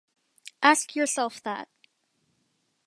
[0.63, 1.67] Ask yourself that.